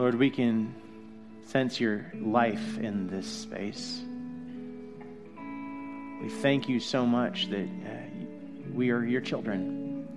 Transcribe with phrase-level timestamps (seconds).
[0.00, 0.74] Lord, we can
[1.48, 4.00] sense your life in this space.
[6.22, 10.08] We thank you so much that uh, we are your children.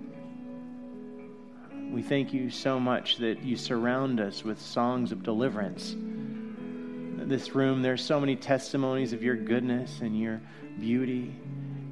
[1.92, 5.92] We thank you so much that you surround us with songs of deliverance.
[5.92, 10.40] In this room, there's so many testimonies of your goodness and your
[10.80, 11.30] beauty,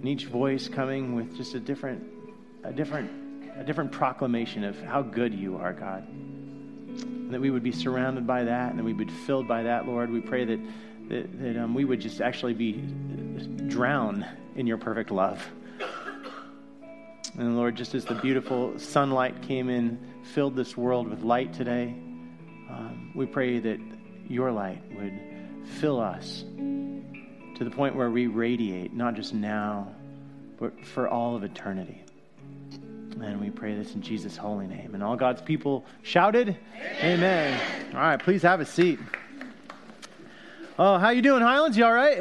[0.01, 2.03] and each voice coming with just a different,
[2.65, 3.11] a different,
[3.55, 6.09] a different proclamation of how good you are, God
[7.33, 9.87] that we would be surrounded by that and that we would be filled by that,
[9.87, 10.11] Lord.
[10.11, 10.61] We pray that,
[11.09, 12.73] that, that um, we would just actually be
[13.69, 15.45] drowned in your perfect love.
[17.39, 19.99] And Lord, just as the beautiful sunlight came in,
[20.35, 21.95] filled this world with light today,
[22.69, 23.81] um, we pray that
[24.29, 25.19] your light would
[25.81, 29.89] fill us to the point where we radiate, not just now,
[30.59, 32.05] but for all of eternity.
[33.23, 34.95] And we pray this in Jesus' holy name.
[34.95, 36.57] And all God's people shouted,
[36.99, 37.57] Amen.
[37.57, 37.95] Amen.
[37.95, 38.99] All right, please have a seat.
[40.77, 41.77] Oh, how you doing, Highlands?
[41.77, 42.19] You all right?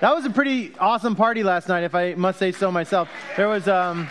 [0.00, 3.08] That was a pretty awesome party last night, if I must say so myself.
[3.36, 4.08] There was, um,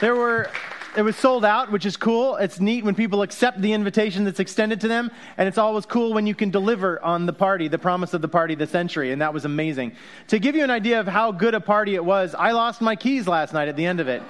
[0.00, 0.50] there were,
[0.96, 2.34] it was sold out, which is cool.
[2.36, 6.12] It's neat when people accept the invitation that's extended to them, and it's always cool
[6.12, 9.22] when you can deliver on the party, the promise of the party, the century, and
[9.22, 9.92] that was amazing.
[10.28, 12.96] To give you an idea of how good a party it was, I lost my
[12.96, 14.22] keys last night at the end of it.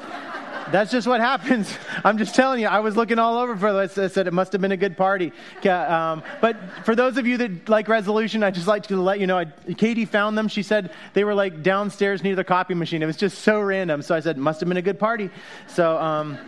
[0.73, 1.73] That's just what happens.
[2.05, 2.67] I'm just telling you.
[2.67, 3.99] I was looking all over for this.
[3.99, 5.33] I said it must have been a good party.
[5.67, 9.27] Um, but for those of you that like resolution, I just like to let you
[9.27, 9.39] know.
[9.39, 10.49] I, Katie found them.
[10.49, 13.03] She said they were like downstairs near the copy machine.
[13.03, 14.01] It was just so random.
[14.01, 15.31] So I said must have been a good party.
[15.69, 15.99] So.
[15.99, 16.39] Um,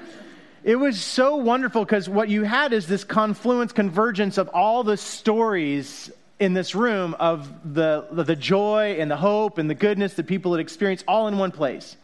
[0.65, 4.97] it was so wonderful because what you had is this confluence, convergence of all the
[4.97, 10.27] stories in this room of the, the joy and the hope and the goodness that
[10.27, 11.99] people had experienced all in one place.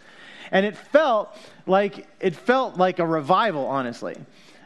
[0.51, 1.35] And it felt
[1.67, 4.17] like it felt like a revival, honestly.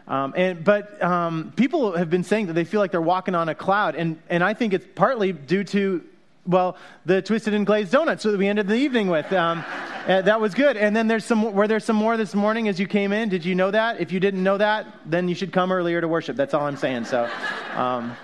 [0.07, 3.49] Um, and, but um, people have been saying that they feel like they're walking on
[3.49, 6.05] a cloud, and, and I think it's partly due to
[6.47, 9.33] well, the twisted and glazed donuts that we ended the evening with.
[9.33, 9.65] Um,
[10.07, 10.77] uh, that was good.
[10.77, 11.55] And then there's some.
[11.55, 13.31] Were there some more this morning as you came in?
[13.31, 14.01] Did you know that?
[14.01, 16.37] If you didn't know that, then you should come earlier to worship.
[16.37, 17.07] That's all I'm saying.
[17.07, 17.31] So.
[17.75, 18.15] Um,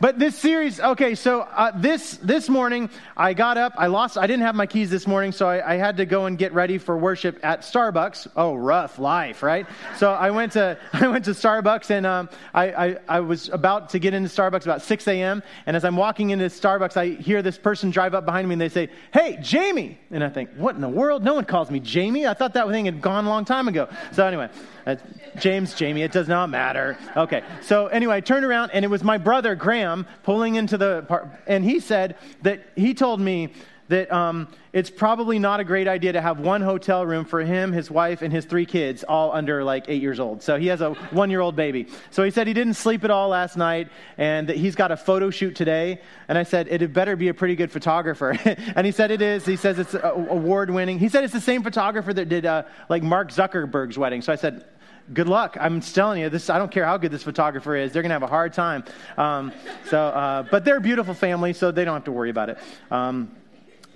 [0.00, 2.88] but this series, okay, so uh, this this morning
[3.18, 3.74] I got up.
[3.76, 4.16] I lost.
[4.16, 6.54] I didn't have my keys this morning, so I, I, had to go and get
[6.54, 8.28] ready for worship at Starbucks.
[8.34, 9.66] Oh, rough life, right?
[9.98, 13.90] So I went to I went to Starbucks, and um, I, I, I was about
[13.90, 15.42] to get into Starbucks about 6 a.m.
[15.66, 18.60] And as I'm walking into Starbucks, I hear this person drive up behind me, and
[18.60, 21.22] they say, "Hey, Jamie!" And I think, "What in the world?
[21.22, 22.26] No one calls me Jamie.
[22.26, 24.48] I thought that thing had gone a long time ago." So anyway,
[24.86, 24.96] uh,
[25.38, 26.96] James, Jamie, it does not matter.
[27.16, 31.04] Okay, so anyway, I turned around and it was my brother Graham pulling into the
[31.08, 33.52] park, and he said that he told me
[33.88, 37.72] that um, it's probably not a great idea to have one hotel room for him,
[37.72, 40.42] his wife, and his three kids, all under like eight years old.
[40.42, 41.88] So he has a one year old baby.
[42.10, 44.96] So he said he didn't sleep at all last night and that he's got a
[44.96, 46.00] photo shoot today.
[46.28, 48.30] And I said, it had better be a pretty good photographer.
[48.76, 49.44] and he said it is.
[49.44, 51.00] He says it's award winning.
[51.00, 54.22] He said it's the same photographer that did uh, like Mark Zuckerberg's wedding.
[54.22, 54.64] So I said,
[55.12, 55.56] good luck.
[55.60, 56.48] I'm telling you, this.
[56.48, 58.84] I don't care how good this photographer is; they're going to have a hard time.
[59.16, 59.52] Um,
[59.88, 62.58] so, uh, but they're a beautiful family, so they don't have to worry about it.
[62.90, 63.34] Um,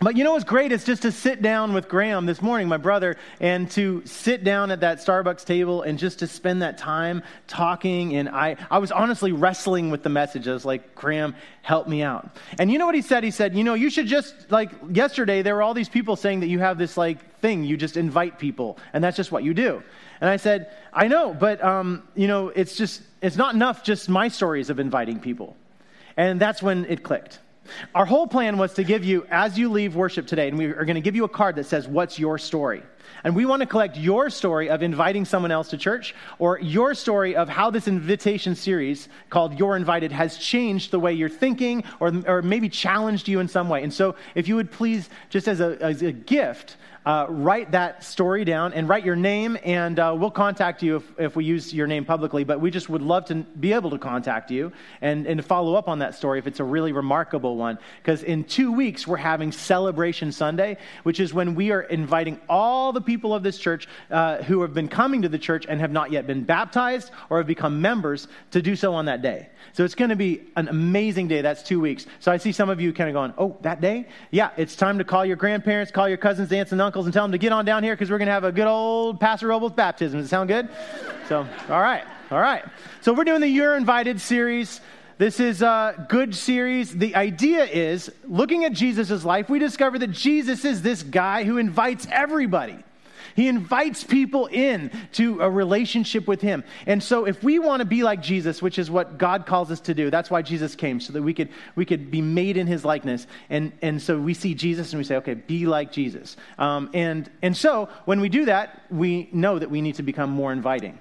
[0.05, 2.77] but you know what's great is just to sit down with Graham this morning, my
[2.77, 7.23] brother, and to sit down at that Starbucks table and just to spend that time
[7.47, 8.15] talking.
[8.15, 10.47] And I, I was honestly wrestling with the message.
[10.47, 12.37] I was like, Graham, help me out.
[12.59, 13.25] And you know what he said?
[13.25, 16.41] He said, you know, you should just, like, yesterday there were all these people saying
[16.41, 17.65] that you have this, like, thing.
[17.65, 19.83] You just invite people, and that's just what you do.
[20.21, 24.11] And I said, I know, but, um, you know, it's just, it's not enough just
[24.11, 25.57] my stories of inviting people.
[26.15, 27.39] And that's when it clicked.
[27.95, 30.85] Our whole plan was to give you, as you leave worship today, and we are
[30.85, 32.83] going to give you a card that says, What's your story?
[33.23, 36.95] And we want to collect your story of inviting someone else to church, or your
[36.95, 41.85] story of how this invitation series called You're Invited has changed the way you're thinking,
[42.01, 43.83] or, or maybe challenged you in some way.
[43.83, 48.05] And so, if you would please, just as a, as a gift, uh, write that
[48.05, 51.73] story down and write your name, and uh, we'll contact you if, if we use
[51.73, 52.45] your name publicly.
[52.45, 55.89] But we just would love to be able to contact you and, and follow up
[55.89, 57.79] on that story if it's a really remarkable one.
[57.99, 62.93] Because in two weeks, we're having Celebration Sunday, which is when we are inviting all
[62.93, 65.93] the people of this church uh, who have been coming to the church and have
[65.93, 69.49] not yet been baptized or have become members to do so on that day.
[69.73, 71.41] So it's going to be an amazing day.
[71.41, 72.07] That's two weeks.
[72.21, 74.07] So I see some of you kind of going, oh, that day?
[74.31, 77.25] Yeah, it's time to call your grandparents, call your cousins, aunts, and uncles, and tell
[77.25, 79.49] them to get on down here because we're going to have a good old Pastor
[79.49, 80.21] Robles baptism.
[80.21, 80.69] Does it sound good?
[81.29, 82.65] So, all right, all right.
[83.01, 84.81] So we're doing the You're Invited series.
[85.19, 86.97] This is a good series.
[86.97, 91.59] The idea is looking at Jesus' life, we discover that Jesus is this guy who
[91.59, 92.84] invites everybody.
[93.35, 96.65] He invites people in to a relationship with him.
[96.87, 99.81] And so if we want to be like Jesus, which is what God calls us
[99.81, 102.67] to do, that's why Jesus came, so that we could we could be made in
[102.67, 103.27] his likeness.
[103.51, 106.37] And and so we see Jesus and we say, okay, be like Jesus.
[106.59, 110.31] Um, and and so when we do that, we know that we need to become
[110.31, 110.99] more inviting.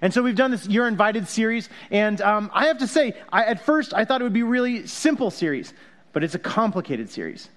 [0.00, 1.68] And so we've done this You're Invited series.
[1.90, 4.46] And um, I have to say, I, at first, I thought it would be a
[4.46, 5.72] really simple series,
[6.12, 7.48] but it's a complicated series.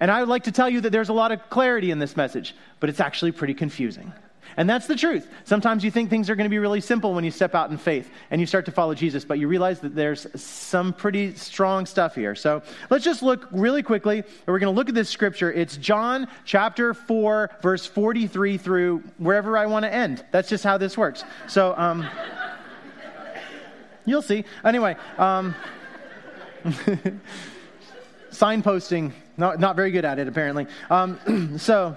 [0.00, 2.16] And I would like to tell you that there's a lot of clarity in this
[2.16, 4.12] message, but it's actually pretty confusing.
[4.56, 5.28] And that's the truth.
[5.44, 7.78] Sometimes you think things are going to be really simple when you step out in
[7.78, 11.86] faith and you start to follow Jesus, but you realize that there's some pretty strong
[11.86, 12.34] stuff here.
[12.34, 14.24] So let's just look really quickly.
[14.46, 15.52] We're going to look at this scripture.
[15.52, 20.24] It's John chapter 4, verse 43 through wherever I want to end.
[20.32, 21.24] That's just how this works.
[21.46, 22.08] So, um,
[24.04, 24.44] you'll see.
[24.64, 25.54] Anyway, um,
[28.40, 30.66] signposting, not, not very good at it, apparently.
[30.88, 31.96] Um, so,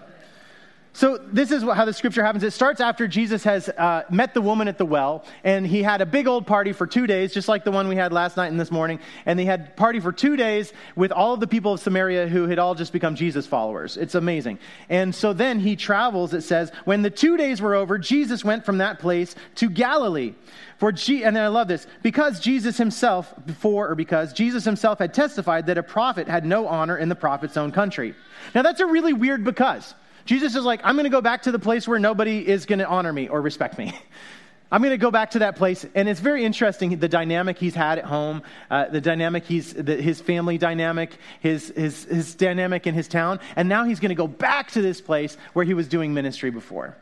[0.96, 2.44] so, this is how the scripture happens.
[2.44, 6.02] It starts after Jesus has uh, met the woman at the well, and he had
[6.02, 8.52] a big old party for two days, just like the one we had last night
[8.52, 9.00] and this morning.
[9.26, 12.48] And they had party for two days with all of the people of Samaria who
[12.48, 13.98] had all just become Jesus followers.
[13.98, 14.60] It's amazing.
[14.88, 18.64] And so then he travels, it says, when the two days were over, Jesus went
[18.64, 20.36] from that place to Galilee.
[20.78, 25.00] For G- and then I love this, because Jesus himself, before or because Jesus himself
[25.00, 28.14] had testified that a prophet had no honor in the prophet's own country.
[28.54, 29.96] Now that's a really weird because.
[30.26, 32.80] Jesus is like, I'm going to go back to the place where nobody is going
[32.80, 33.94] to honor me or respect me.
[34.72, 35.86] I'm going to go back to that place.
[35.94, 38.42] And it's very interesting the dynamic he's had at home,
[38.72, 43.40] uh, the dynamic he's, the, his family dynamic, his, his, his dynamic in his town.
[43.56, 46.50] And now he's going to go back to this place where he was doing ministry
[46.50, 46.98] before.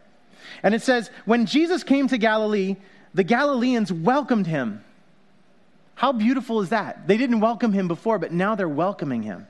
[0.64, 2.76] And it says, when Jesus came to Galilee,
[3.14, 4.84] the Galileans welcomed him.
[5.96, 7.08] How beautiful is that?
[7.08, 9.48] They didn't welcome him before, but now they're welcoming him.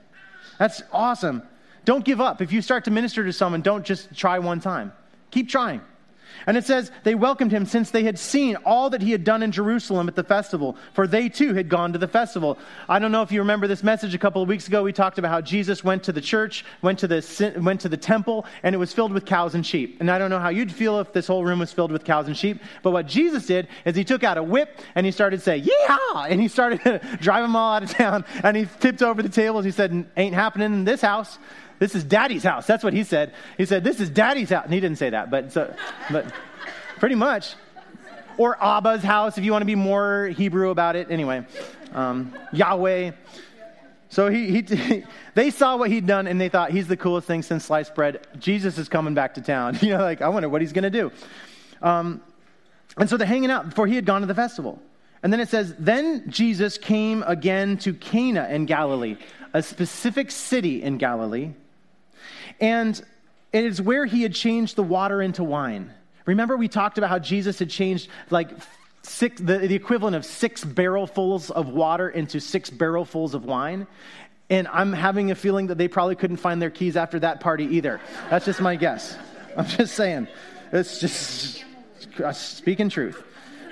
[0.59, 1.41] That's awesome.
[1.85, 2.41] Don't give up.
[2.41, 4.93] If you start to minister to someone, don't just try one time.
[5.31, 5.81] Keep trying.
[6.47, 9.43] And it says, they welcomed him since they had seen all that he had done
[9.43, 12.57] in Jerusalem at the festival, for they too had gone to the festival.
[12.89, 14.83] I don't know if you remember this message a couple of weeks ago.
[14.83, 17.97] We talked about how Jesus went to the church, went to the, went to the
[17.97, 19.97] temple, and it was filled with cows and sheep.
[19.99, 22.27] And I don't know how you'd feel if this whole room was filled with cows
[22.27, 25.41] and sheep, but what Jesus did is he took out a whip and he started
[25.41, 26.25] saying, Yeah!
[26.27, 29.29] And he started to drive them all out of town, and he tipped over the
[29.29, 29.65] tables.
[29.65, 31.37] He said, Ain't happening in this house.
[31.81, 32.67] This is daddy's house.
[32.67, 33.33] That's what he said.
[33.57, 34.65] He said, This is daddy's house.
[34.65, 35.73] And he didn't say that, but, so,
[36.11, 36.31] but
[36.99, 37.55] pretty much.
[38.37, 41.09] Or Abba's house, if you want to be more Hebrew about it.
[41.09, 41.43] Anyway,
[41.93, 43.13] um, Yahweh.
[44.09, 47.41] So he, he, they saw what he'd done and they thought, he's the coolest thing
[47.41, 48.27] since sliced bread.
[48.37, 49.79] Jesus is coming back to town.
[49.81, 51.11] You know, like, I wonder what he's going to do.
[51.81, 52.21] Um,
[52.95, 54.79] and so they're hanging out before he had gone to the festival.
[55.23, 59.17] And then it says, Then Jesus came again to Cana in Galilee,
[59.51, 61.53] a specific city in Galilee.
[62.61, 63.01] And
[63.51, 65.91] it is where he had changed the water into wine.
[66.25, 68.49] Remember, we talked about how Jesus had changed like
[69.03, 73.87] six, the, the equivalent of six barrelfuls of water into six barrelfuls of wine.
[74.49, 77.65] And I'm having a feeling that they probably couldn't find their keys after that party
[77.77, 77.99] either.
[78.29, 79.17] That's just my guess.
[79.57, 80.27] I'm just saying.
[80.71, 81.65] It's just
[82.33, 83.21] speaking truth.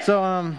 [0.02, 0.58] So, um,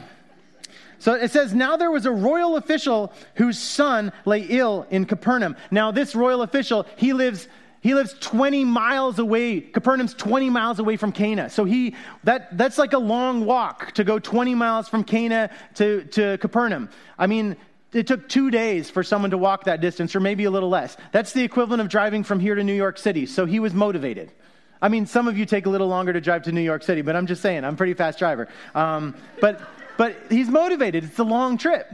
[0.98, 5.56] so it says, Now there was a royal official whose son lay ill in Capernaum.
[5.70, 7.48] Now, this royal official, he lives
[7.80, 9.60] he lives 20 miles away.
[9.60, 11.48] Capernaum's 20 miles away from Cana.
[11.48, 11.94] So he,
[12.24, 16.90] that, that's like a long walk to go 20 miles from Cana to, to Capernaum.
[17.18, 17.56] I mean,
[17.92, 20.96] it took two days for someone to walk that distance, or maybe a little less.
[21.10, 23.24] That's the equivalent of driving from here to New York City.
[23.24, 24.30] So he was motivated.
[24.82, 27.02] I mean, some of you take a little longer to drive to New York City,
[27.02, 28.48] but I'm just saying, I'm a pretty fast driver.
[28.74, 29.60] Um, but,
[29.96, 31.04] but he's motivated.
[31.04, 31.90] It's a long trip.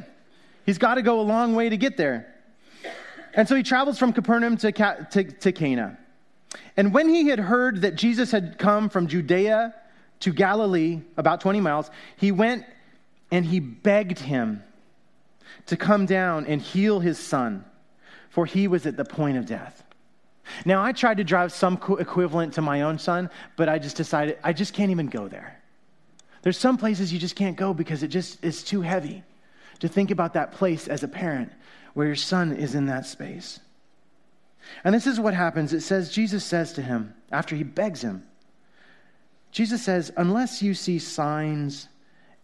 [0.65, 2.36] He's got to go a long way to get there.
[3.37, 5.99] And so he travels from Capernaum to, to, to Cana.
[6.77, 9.75] And when he had heard that Jesus had come from Judea
[10.21, 12.65] to Galilee, about 20 miles, he went
[13.31, 14.63] and he begged him
[15.67, 17.65] to come down and heal his son,
[18.31, 19.83] for he was at the point of death.
[20.65, 24.39] Now, I tried to drive some equivalent to my own son, but I just decided
[24.43, 25.61] I just can't even go there.
[26.43, 29.25] There's some places you just can't go because it just is too heavy
[29.81, 31.53] to think about that place as a parent
[31.97, 33.59] where your son is in that space.
[34.85, 35.73] And this is what happens.
[35.73, 38.23] It says, Jesus says to him, after he begs him,
[39.51, 41.89] Jesus says, Unless you see signs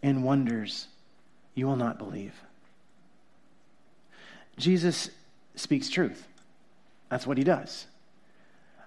[0.01, 0.87] and wonders,
[1.53, 2.33] you will not believe.
[4.57, 5.11] Jesus
[5.53, 6.27] speaks truth.
[7.09, 7.85] That's what he does.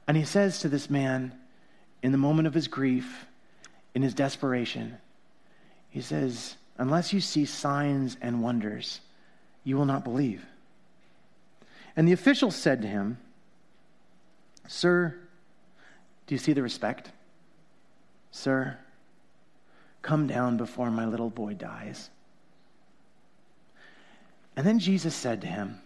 [0.08, 1.32] And he says to this man,
[2.02, 3.26] in the moment of his grief,
[3.94, 4.96] in his desperation,
[5.90, 9.00] he says, Unless you see signs and wonders,
[9.62, 10.44] you will not believe.
[11.96, 13.18] And the official said to him,
[14.68, 15.16] Sir,
[16.26, 17.10] do you see the respect?
[18.30, 18.76] Sir,
[20.02, 22.10] come down before my little boy dies.
[24.56, 25.80] And then Jesus said to him,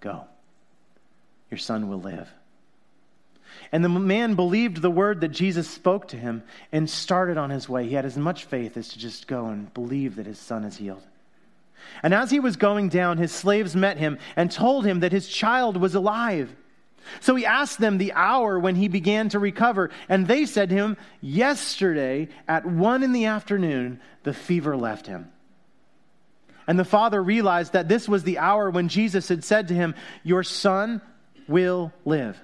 [0.00, 0.24] Go,
[1.50, 2.28] your son will live.
[3.72, 6.42] And the man believed the word that Jesus spoke to him
[6.72, 7.86] and started on his way.
[7.86, 10.76] He had as much faith as to just go and believe that his son is
[10.76, 11.02] healed.
[12.02, 15.28] And as he was going down, his slaves met him and told him that his
[15.28, 16.54] child was alive.
[17.20, 20.74] So he asked them the hour when he began to recover, and they said to
[20.74, 25.30] him, Yesterday at one in the afternoon, the fever left him.
[26.66, 29.94] And the father realized that this was the hour when Jesus had said to him,
[30.22, 31.02] Your son
[31.48, 32.40] will live.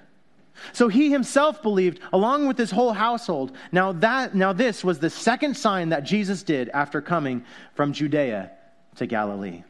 [0.73, 3.55] So he himself believed along with his whole household.
[3.71, 8.51] Now that now this was the second sign that Jesus did after coming from Judea
[8.97, 9.63] to Galilee.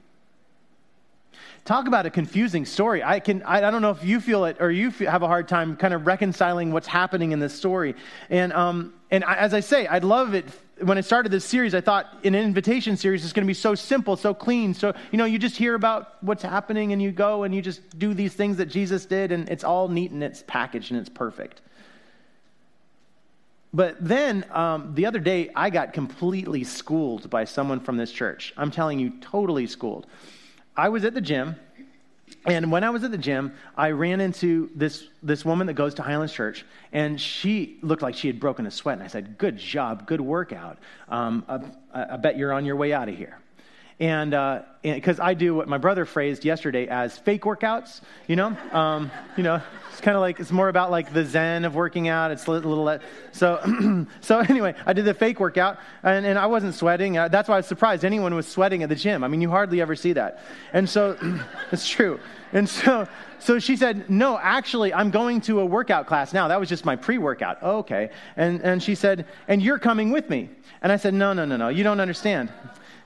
[1.66, 3.04] Talk about a confusing story.
[3.04, 5.48] I can I, don't know if you feel it or you feel, have a hard
[5.48, 7.96] time kind of reconciling what's happening in this story.
[8.30, 10.46] And um and I, as I say, I'd love it
[10.82, 13.76] when I started this series, I thought an invitation series is going to be so
[13.76, 14.74] simple, so clean.
[14.74, 17.98] So, you know, you just hear about what's happening and you go and you just
[17.98, 21.10] do these things that Jesus did, and it's all neat and it's packaged and it's
[21.10, 21.62] perfect.
[23.74, 28.54] But then um, the other day, I got completely schooled by someone from this church.
[28.58, 30.08] I'm telling you, totally schooled.
[30.76, 31.56] I was at the gym,
[32.46, 35.96] and when I was at the gym, I ran into this, this woman that goes
[35.96, 38.98] to Highlands Church, and she looked like she had broken a sweat.
[38.98, 40.78] And I said, Good job, good workout.
[41.10, 41.44] Um,
[41.94, 43.38] I, I, bet you're on your way out of here.
[44.00, 44.32] And
[44.84, 48.56] because uh, I do what my brother phrased yesterday as fake workouts, you know?
[48.72, 49.60] Um, you know,
[49.92, 52.30] it's kind of like, it's more about like the zen of working out.
[52.30, 53.00] It's a little,
[53.32, 57.18] so, so anyway, I did the fake workout and, and I wasn't sweating.
[57.18, 59.24] Uh, that's why I was surprised anyone was sweating at the gym.
[59.24, 60.42] I mean, you hardly ever see that.
[60.74, 61.18] And so,
[61.72, 62.20] it's true.
[62.54, 63.08] And so,
[63.40, 66.48] so she said, No, actually, I'm going to a workout class now.
[66.48, 67.62] That was just my pre workout.
[67.62, 68.10] Okay.
[68.36, 70.50] And, and she said, And you're coming with me.
[70.82, 71.70] And I said, No, no, no, no.
[71.70, 72.50] You don't understand.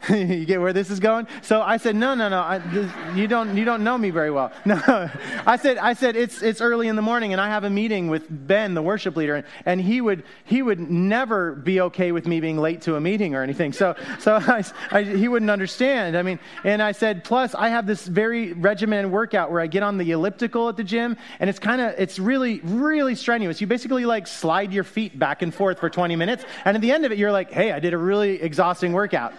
[0.09, 1.27] you get where this is going?
[1.41, 4.31] So I said, no, no, no, I, this, you don't, you don't know me very
[4.31, 4.51] well.
[4.71, 5.09] No,
[5.45, 8.07] I said, I said, it's, it's early in the morning and I have a meeting
[8.07, 12.25] with Ben, the worship leader, and, and he would, he would never be okay with
[12.25, 13.73] me being late to a meeting or anything.
[13.73, 16.15] So, so I, I, he wouldn't understand.
[16.15, 19.83] I mean, and I said, plus I have this very regimented workout where I get
[19.83, 23.59] on the elliptical at the gym and it's kind of, it's really, really strenuous.
[23.59, 26.45] You basically like slide your feet back and forth for 20 minutes.
[26.63, 29.33] And at the end of it, you're like, hey, I did a really exhausting workout.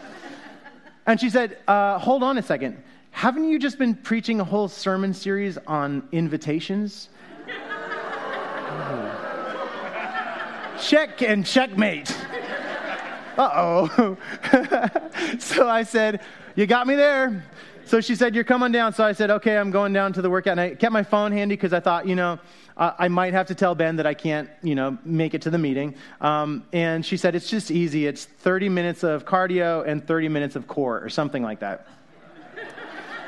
[1.06, 2.82] And she said, uh, Hold on a second.
[3.10, 7.08] Haven't you just been preaching a whole sermon series on invitations?
[10.80, 12.14] Check and checkmate.
[13.36, 14.16] Uh oh.
[15.38, 16.20] so I said,
[16.54, 17.44] You got me there.
[17.84, 18.92] So she said, You're coming down.
[18.92, 20.52] So I said, Okay, I'm going down to the workout.
[20.52, 22.38] And I kept my phone handy because I thought, you know,
[22.76, 25.58] I might have to tell Ben that I can't, you know, make it to the
[25.58, 25.94] meeting.
[26.20, 28.06] Um, and she said, It's just easy.
[28.06, 31.86] It's 30 minutes of cardio and 30 minutes of core or something like that.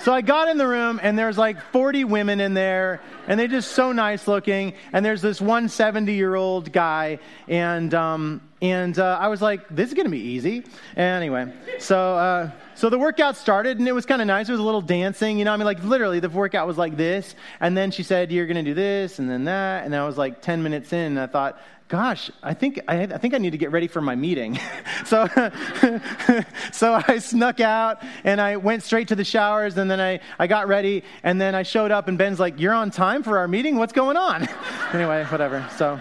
[0.05, 3.49] So I got in the room, and there's like 40 women in there, and they're
[3.49, 4.75] just so nice looking.
[4.93, 9.67] And there's this one 70 year old guy, and um, and uh, I was like,
[9.71, 10.63] this is gonna be easy.
[10.95, 14.47] Anyway, so uh, so the workout started, and it was kind of nice.
[14.47, 15.55] It was a little dancing, you know.
[15.55, 18.63] I mean, like literally, the workout was like this, and then she said, "You're gonna
[18.63, 21.59] do this, and then that," and I was like 10 minutes in, and I thought,
[21.95, 24.59] gosh, I think I, I, think I need to get ready for my meeting.
[25.07, 25.29] so,
[26.73, 30.49] so I snuck out and I went straight to the showers and then I, I
[30.49, 33.47] got ready and then I showed up and Ben's like, "You're on time for our
[33.47, 33.77] meeting?
[33.77, 34.49] What's going on?"
[34.93, 35.65] anyway, whatever.
[35.77, 36.01] So.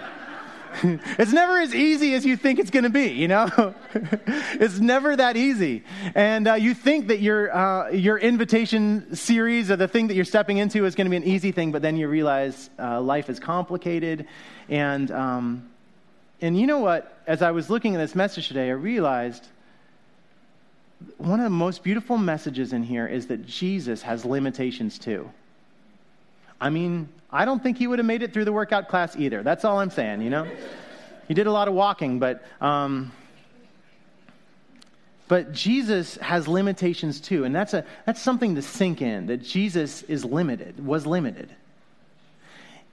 [0.84, 3.76] it's never as easy as you think it's going to be, you know?
[3.94, 5.84] it's never that easy.
[6.16, 10.26] And uh, you think that your, uh, your invitation series or the thing that you're
[10.26, 13.30] stepping into is going to be an easy thing, but then you realize uh, life
[13.30, 14.26] is complicated
[14.68, 15.70] and um,
[16.44, 17.20] and you know what?
[17.26, 19.48] As I was looking at this message today, I realized
[21.18, 25.32] one of the most beautiful messages in here is that Jesus has limitations too.
[26.60, 29.42] I mean, I don't think he would have made it through the workout class either.
[29.42, 30.46] That's all I'm saying, you know?
[31.30, 32.44] He did a lot of walking, but.
[32.60, 33.14] Um,
[35.30, 40.04] but Jesus has limitations too, and that's, a, that's something to sink in that Jesus
[40.04, 41.50] is limited, was limited.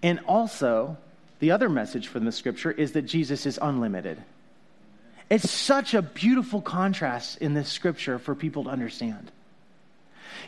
[0.00, 0.96] And also,
[1.40, 4.22] the other message from the scripture is that Jesus is unlimited.
[5.30, 9.30] It's such a beautiful contrast in this scripture for people to understand.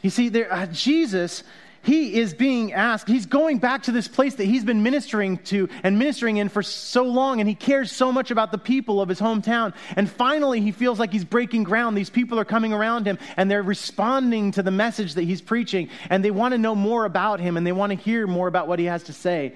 [0.02, 1.44] You see, there, uh, Jesus,
[1.82, 5.68] he is being asked, he's going back to this place that he's been ministering to
[5.82, 9.08] and ministering in for so long, and he cares so much about the people of
[9.08, 9.72] his hometown.
[9.96, 11.96] And finally, he feels like he's breaking ground.
[11.96, 15.88] These people are coming around him, and they're responding to the message that he's preaching,
[16.10, 18.68] and they want to know more about him, and they want to hear more about
[18.68, 19.54] what he has to say.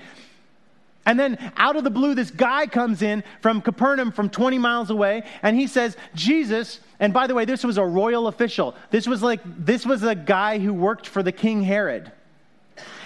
[1.07, 4.91] And then out of the blue, this guy comes in from Capernaum from 20 miles
[4.91, 8.75] away, and he says, Jesus, and by the way, this was a royal official.
[8.91, 12.11] This was like, this was a guy who worked for the King Herod.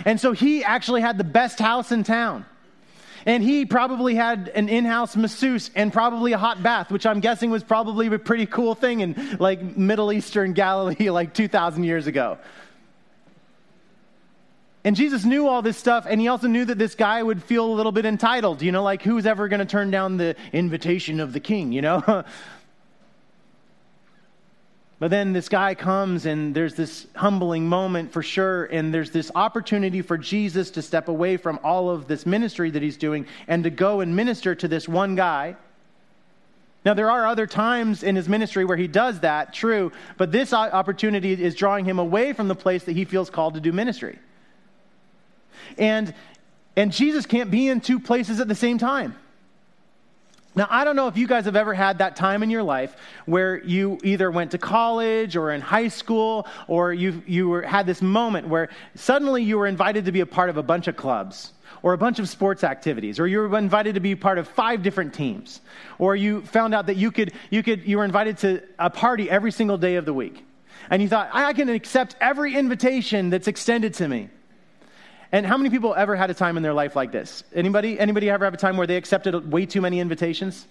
[0.05, 2.47] And so he actually had the best house in town.
[3.27, 7.21] And he probably had an in house masseuse and probably a hot bath, which I'm
[7.21, 12.07] guessing was probably a pretty cool thing in like Middle Eastern Galilee like 2,000 years
[12.07, 12.39] ago.
[14.83, 17.67] And Jesus knew all this stuff, and he also knew that this guy would feel
[17.67, 18.63] a little bit entitled.
[18.63, 21.83] You know, like who's ever going to turn down the invitation of the king, you
[21.83, 22.03] know?
[24.99, 29.31] but then this guy comes, and there's this humbling moment for sure, and there's this
[29.35, 33.65] opportunity for Jesus to step away from all of this ministry that he's doing and
[33.65, 35.57] to go and minister to this one guy.
[36.87, 40.55] Now, there are other times in his ministry where he does that, true, but this
[40.55, 44.19] opportunity is drawing him away from the place that he feels called to do ministry.
[45.79, 46.15] And,
[46.77, 49.17] and Jesus can't be in two places at the same time.
[50.57, 52.97] Now, I don't know if you guys have ever had that time in your life
[53.25, 57.87] where you either went to college or in high school or you, you were, had
[57.87, 60.97] this moment where suddenly you were invited to be a part of a bunch of
[60.97, 61.53] clubs
[61.83, 64.83] or a bunch of sports activities or you were invited to be part of five
[64.83, 65.61] different teams
[65.99, 69.31] or you found out that you could, you could you were invited to a party
[69.31, 70.45] every single day of the week
[70.91, 74.29] and you thought i can accept every invitation that's extended to me
[75.33, 77.45] and how many people ever had a time in their life like this?
[77.55, 77.99] Anybody?
[77.99, 80.67] Anybody ever have a time where they accepted way too many invitations?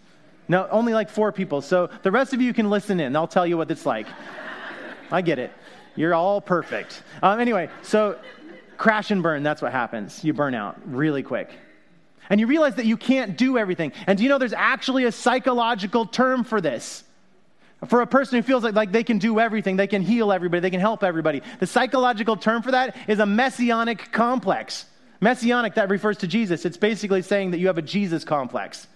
[0.47, 1.61] No, only like four people.
[1.61, 3.15] So the rest of you can listen in.
[3.15, 4.07] I'll tell you what it's like.
[5.11, 5.51] I get it.
[5.95, 7.03] You're all perfect.
[7.21, 8.17] Um, anyway, so
[8.77, 10.23] crash and burn, that's what happens.
[10.23, 11.51] You burn out really quick.
[12.29, 13.91] And you realize that you can't do everything.
[14.07, 17.03] And do you know there's actually a psychological term for this?
[17.87, 20.59] For a person who feels like, like they can do everything, they can heal everybody,
[20.59, 21.41] they can help everybody.
[21.59, 24.85] The psychological term for that is a messianic complex.
[25.21, 26.65] Messianic, that refers to Jesus.
[26.65, 28.87] It's basically saying that you have a Jesus complex.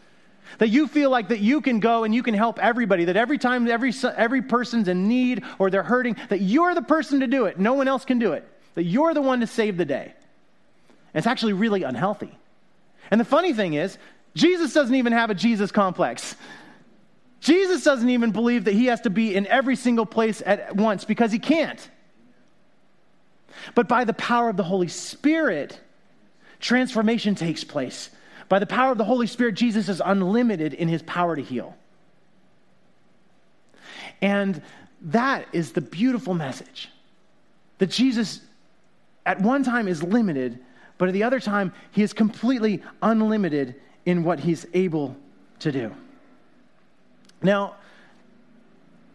[0.57, 3.37] That you feel like that you can go and you can help everybody, that every
[3.37, 7.45] time every, every person's in need or they're hurting, that you're the person to do
[7.45, 7.57] it.
[7.57, 8.47] No one else can do it.
[8.75, 10.13] That you're the one to save the day.
[11.13, 12.37] And it's actually really unhealthy.
[13.11, 13.97] And the funny thing is,
[14.35, 16.35] Jesus doesn't even have a Jesus complex.
[17.43, 21.03] Jesus doesn't even believe that he has to be in every single place at once
[21.03, 21.89] because he can't.
[23.75, 25.77] But by the power of the Holy Spirit,
[26.61, 28.09] transformation takes place.
[28.47, 31.75] By the power of the Holy Spirit, Jesus is unlimited in his power to heal.
[34.21, 34.61] And
[35.01, 36.89] that is the beautiful message
[37.79, 38.39] that Jesus,
[39.25, 40.59] at one time, is limited,
[40.97, 43.75] but at the other time, he is completely unlimited
[44.05, 45.17] in what he's able
[45.59, 45.93] to do.
[47.43, 47.75] Now,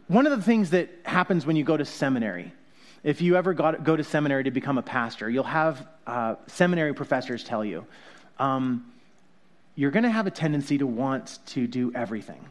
[0.07, 2.53] one of the things that happens when you go to seminary,
[3.03, 6.95] if you ever got, go to seminary to become a pastor, you'll have uh, seminary
[6.95, 7.87] professors tell you
[8.39, 8.93] um,
[9.75, 12.45] you're going to have a tendency to want to do everything,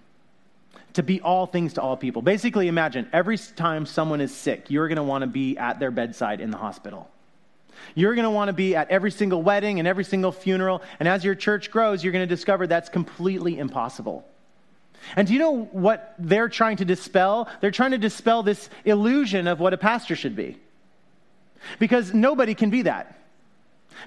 [0.93, 2.21] to be all things to all people.
[2.21, 5.91] Basically, imagine every time someone is sick, you're going to want to be at their
[5.91, 7.09] bedside in the hospital.
[7.95, 10.81] You're going to want to be at every single wedding and every single funeral.
[10.99, 14.25] And as your church grows, you're going to discover that's completely impossible.
[15.15, 17.47] And do you know what they're trying to dispel?
[17.62, 20.57] They're trying to dispel this illusion of what a pastor should be.
[21.79, 23.17] Because nobody can be that.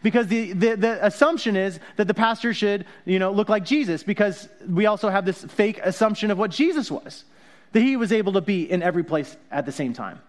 [0.03, 4.03] Because the, the, the, assumption is that the pastor should, you know, look like Jesus,
[4.03, 7.25] because we also have this fake assumption of what Jesus was,
[7.73, 10.21] that he was able to be in every place at the same time.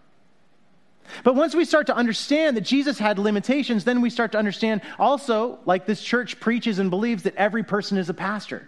[1.23, 4.81] But once we start to understand that Jesus had limitations, then we start to understand
[4.97, 8.67] also, like this church preaches and believes, that every person is a pastor.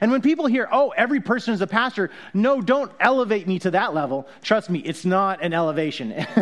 [0.00, 3.72] And when people hear, oh, every person is a pastor, no, don't elevate me to
[3.72, 4.28] that level.
[4.42, 6.12] Trust me, it's not an elevation.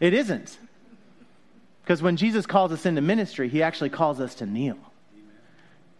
[0.00, 0.58] it isn't.
[1.82, 4.78] Because when Jesus calls us into ministry, he actually calls us to kneel,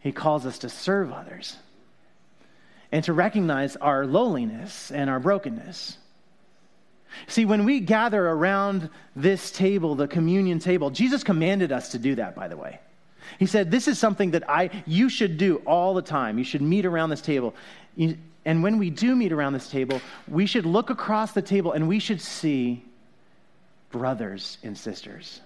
[0.00, 1.56] he calls us to serve others
[2.90, 5.96] and to recognize our lowliness and our brokenness.
[7.26, 12.14] See, when we gather around this table, the communion table, Jesus commanded us to do
[12.16, 12.80] that, by the way.
[13.38, 16.38] He said, This is something that I, you should do all the time.
[16.38, 17.54] You should meet around this table.
[18.44, 21.86] And when we do meet around this table, we should look across the table and
[21.88, 22.84] we should see
[23.90, 25.40] brothers and sisters.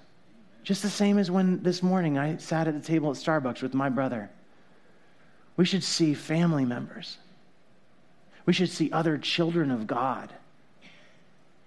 [0.62, 3.74] Just the same as when this morning I sat at the table at Starbucks with
[3.74, 4.30] my brother.
[5.56, 7.18] We should see family members.
[8.46, 10.32] We should see other children of God.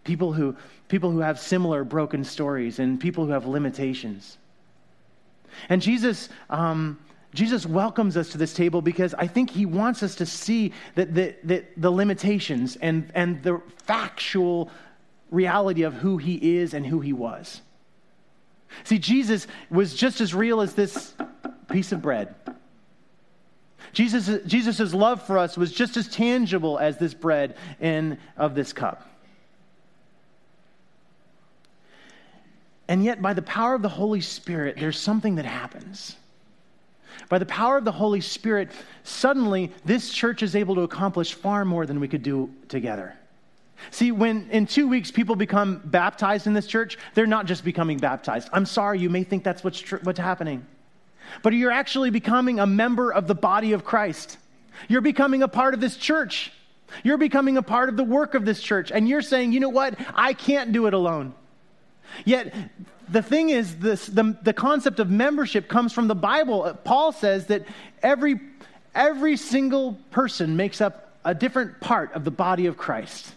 [0.04, 0.56] People who,
[0.88, 4.38] people who have similar broken stories and people who have limitations.
[5.70, 7.00] And Jesus, um,
[7.34, 11.14] Jesus welcomes us to this table because I think he wants us to see that
[11.14, 14.70] the, the, the limitations and, and the factual
[15.32, 17.62] reality of who he is and who he was.
[18.84, 21.14] See, Jesus was just as real as this
[21.70, 22.36] piece of bread.
[23.94, 28.74] Jesus' Jesus's love for us was just as tangible as this bread and of this
[28.74, 29.08] cup.
[32.90, 36.16] And yet, by the power of the Holy Spirit, there's something that happens.
[37.30, 38.72] By the power of the Holy Spirit,
[39.04, 43.14] suddenly this church is able to accomplish far more than we could do together.
[43.92, 48.00] See, when in two weeks people become baptized in this church, they're not just becoming
[48.00, 48.50] baptized.
[48.52, 50.66] I'm sorry, you may think that's what's, tr- what's happening.
[51.44, 54.40] But you're actually becoming a member of the body of Christ.
[54.88, 56.52] You're becoming a part of this church.
[57.04, 58.92] You're becoming a part of the work of this church.
[58.92, 59.94] And you're saying, you know what?
[60.16, 61.36] I can't do it alone.
[62.26, 62.54] Yet,
[63.10, 66.78] the thing is, this, the, the concept of membership comes from the Bible.
[66.84, 67.66] Paul says that
[68.04, 68.40] every,
[68.94, 73.34] every single person makes up a different part of the body of Christ.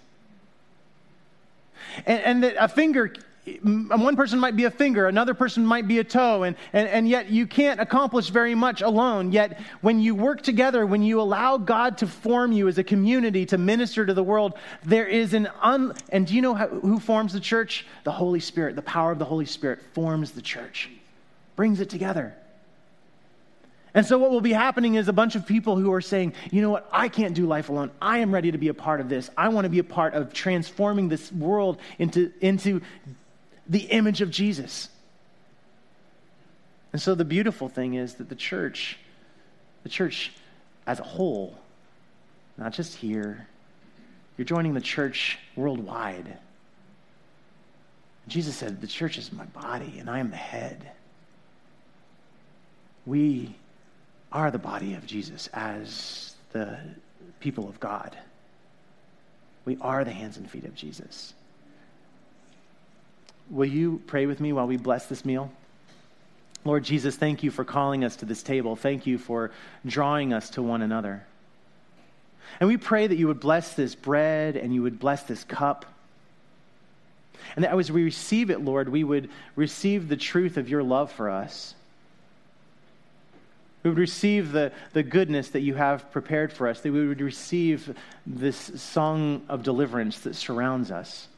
[2.06, 5.98] And, and that a finger one person might be a finger, another person might be
[5.98, 9.32] a toe, and, and, and yet you can't accomplish very much alone.
[9.32, 13.44] Yet, when you work together, when you allow God to form you as a community
[13.46, 15.92] to minister to the world, there is an un.
[16.10, 17.84] And do you know how, who forms the church?
[18.04, 18.76] The Holy Spirit.
[18.76, 20.88] The power of the Holy Spirit forms the church,
[21.56, 22.36] brings it together.
[23.94, 26.62] And so, what will be happening is a bunch of people who are saying, you
[26.62, 27.90] know what, I can't do life alone.
[28.00, 29.28] I am ready to be a part of this.
[29.36, 32.80] I want to be a part of transforming this world into, into
[33.68, 34.88] the image of Jesus.
[36.92, 38.98] And so, the beautiful thing is that the church,
[39.82, 40.32] the church
[40.86, 41.56] as a whole,
[42.58, 43.46] not just here,
[44.36, 46.38] you're joining the church worldwide.
[48.28, 50.90] Jesus said, The church is my body, and I am the head.
[53.06, 53.54] We
[54.30, 56.78] are the body of Jesus as the
[57.40, 58.16] people of God.
[59.64, 61.34] We are the hands and feet of Jesus.
[63.52, 65.52] Will you pray with me while we bless this meal?
[66.64, 68.76] Lord Jesus, thank you for calling us to this table.
[68.76, 69.50] Thank you for
[69.84, 71.24] drawing us to one another.
[72.60, 75.84] And we pray that you would bless this bread and you would bless this cup.
[77.54, 81.12] And that as we receive it, Lord, we would receive the truth of your love
[81.12, 81.74] for us.
[83.82, 87.20] We would receive the, the goodness that you have prepared for us, that we would
[87.20, 91.28] receive this song of deliverance that surrounds us.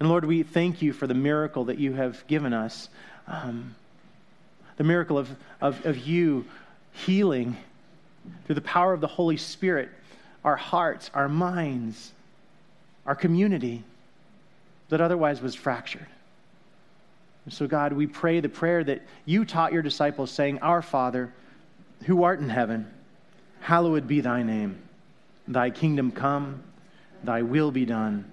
[0.00, 2.88] And Lord, we thank you for the miracle that you have given us
[3.28, 3.76] um,
[4.76, 5.28] the miracle of,
[5.60, 6.46] of, of you
[6.92, 7.54] healing
[8.46, 9.90] through the power of the Holy Spirit
[10.42, 12.12] our hearts, our minds,
[13.04, 13.84] our community
[14.88, 16.06] that otherwise was fractured.
[17.44, 21.30] And so, God, we pray the prayer that you taught your disciples, saying, Our Father,
[22.06, 22.90] who art in heaven,
[23.60, 24.78] hallowed be thy name.
[25.46, 26.62] Thy kingdom come,
[27.22, 28.32] thy will be done,